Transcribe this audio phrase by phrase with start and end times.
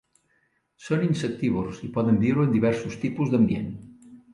[0.85, 4.15] Són insectívors i poden viure en diversos tipus d'ambients.